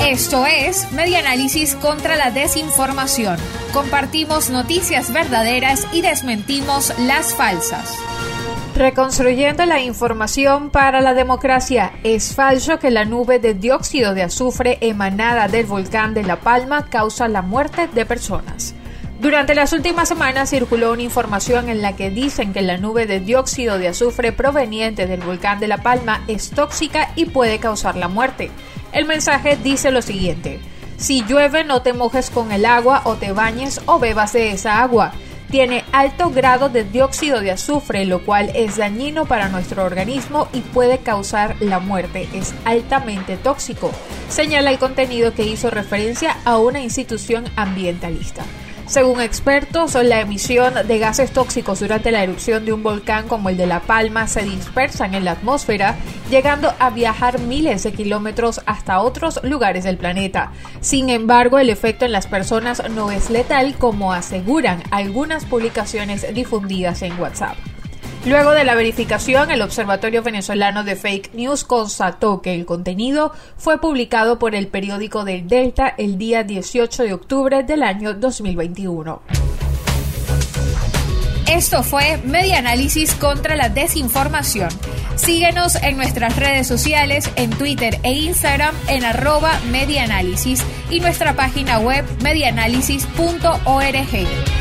Esto 0.00 0.46
es 0.46 0.90
Media 0.92 1.18
Análisis 1.18 1.74
contra 1.74 2.16
la 2.16 2.30
Desinformación. 2.30 3.36
Compartimos 3.72 4.48
noticias 4.48 5.12
verdaderas 5.12 5.86
y 5.92 6.02
desmentimos 6.02 6.94
las 7.00 7.34
falsas. 7.34 7.98
Reconstruyendo 8.76 9.66
la 9.66 9.80
información 9.80 10.70
para 10.70 11.00
la 11.00 11.14
democracia, 11.14 11.92
es 12.04 12.34
falso 12.34 12.78
que 12.78 12.92
la 12.92 13.04
nube 13.04 13.40
de 13.40 13.54
dióxido 13.54 14.14
de 14.14 14.22
azufre 14.22 14.78
emanada 14.80 15.48
del 15.48 15.66
volcán 15.66 16.14
de 16.14 16.22
La 16.22 16.40
Palma 16.40 16.86
causa 16.88 17.26
la 17.26 17.42
muerte 17.42 17.88
de 17.88 18.06
personas. 18.06 18.74
Durante 19.20 19.56
las 19.56 19.72
últimas 19.72 20.08
semanas 20.08 20.50
circuló 20.50 20.92
una 20.92 21.02
información 21.02 21.68
en 21.68 21.82
la 21.82 21.96
que 21.96 22.10
dicen 22.10 22.52
que 22.52 22.62
la 22.62 22.78
nube 22.78 23.06
de 23.06 23.18
dióxido 23.18 23.76
de 23.76 23.88
azufre 23.88 24.30
proveniente 24.30 25.08
del 25.08 25.22
volcán 25.22 25.58
de 25.58 25.66
La 25.66 25.78
Palma 25.78 26.22
es 26.28 26.50
tóxica 26.50 27.10
y 27.16 27.24
puede 27.24 27.58
causar 27.58 27.96
la 27.96 28.06
muerte. 28.06 28.52
El 28.92 29.04
mensaje 29.04 29.56
dice 29.56 29.90
lo 29.90 30.02
siguiente, 30.02 30.60
si 30.96 31.22
llueve 31.24 31.62
no 31.64 31.82
te 31.82 31.92
mojes 31.92 32.30
con 32.30 32.52
el 32.52 32.64
agua 32.64 33.02
o 33.04 33.14
te 33.14 33.32
bañes 33.32 33.80
o 33.86 33.98
bebas 33.98 34.32
de 34.32 34.52
esa 34.52 34.82
agua. 34.82 35.12
Tiene 35.50 35.84
alto 35.92 36.30
grado 36.30 36.68
de 36.68 36.84
dióxido 36.84 37.40
de 37.40 37.52
azufre, 37.52 38.04
lo 38.04 38.22
cual 38.22 38.50
es 38.54 38.76
dañino 38.76 39.24
para 39.24 39.48
nuestro 39.48 39.84
organismo 39.84 40.48
y 40.52 40.60
puede 40.60 40.98
causar 40.98 41.56
la 41.60 41.78
muerte. 41.78 42.28
Es 42.34 42.54
altamente 42.66 43.38
tóxico, 43.38 43.90
señala 44.28 44.70
el 44.70 44.78
contenido 44.78 45.32
que 45.32 45.44
hizo 45.44 45.70
referencia 45.70 46.36
a 46.44 46.58
una 46.58 46.80
institución 46.80 47.44
ambientalista. 47.56 48.44
Según 48.88 49.20
expertos, 49.20 49.94
la 50.02 50.22
emisión 50.22 50.72
de 50.86 50.98
gases 50.98 51.30
tóxicos 51.30 51.80
durante 51.80 52.10
la 52.10 52.22
erupción 52.22 52.64
de 52.64 52.72
un 52.72 52.82
volcán 52.82 53.28
como 53.28 53.50
el 53.50 53.58
de 53.58 53.66
La 53.66 53.80
Palma 53.80 54.26
se 54.26 54.42
dispersan 54.42 55.14
en 55.14 55.26
la 55.26 55.32
atmósfera, 55.32 55.96
llegando 56.30 56.72
a 56.78 56.88
viajar 56.88 57.38
miles 57.38 57.82
de 57.82 57.92
kilómetros 57.92 58.62
hasta 58.64 59.02
otros 59.02 59.40
lugares 59.44 59.84
del 59.84 59.98
planeta. 59.98 60.52
Sin 60.80 61.10
embargo, 61.10 61.58
el 61.58 61.68
efecto 61.68 62.06
en 62.06 62.12
las 62.12 62.26
personas 62.26 62.82
no 62.88 63.10
es 63.10 63.28
letal 63.28 63.76
como 63.76 64.14
aseguran 64.14 64.82
algunas 64.90 65.44
publicaciones 65.44 66.24
difundidas 66.32 67.02
en 67.02 67.20
WhatsApp. 67.20 67.58
Luego 68.26 68.50
de 68.50 68.64
la 68.64 68.74
verificación, 68.74 69.50
el 69.50 69.62
Observatorio 69.62 70.22
Venezolano 70.22 70.84
de 70.84 70.96
Fake 70.96 71.32
News 71.34 71.64
constató 71.64 72.42
que 72.42 72.54
el 72.54 72.66
contenido 72.66 73.32
fue 73.56 73.80
publicado 73.80 74.38
por 74.38 74.54
el 74.54 74.66
periódico 74.66 75.24
del 75.24 75.48
Delta 75.48 75.94
el 75.96 76.18
día 76.18 76.42
18 76.42 77.04
de 77.04 77.14
octubre 77.14 77.62
del 77.62 77.82
año 77.82 78.14
2021. 78.14 79.22
Esto 81.50 81.82
fue 81.82 82.18
Media 82.24 82.58
Análisis 82.58 83.14
contra 83.14 83.56
la 83.56 83.70
Desinformación. 83.70 84.68
Síguenos 85.16 85.76
en 85.76 85.96
nuestras 85.96 86.36
redes 86.36 86.66
sociales, 86.66 87.30
en 87.36 87.50
Twitter 87.50 87.98
e 88.02 88.12
Instagram 88.12 88.74
en 88.88 89.04
arroba 89.04 89.58
y 90.90 91.00
nuestra 91.00 91.34
página 91.34 91.78
web 91.78 92.04
medianálisis.org. 92.22 94.57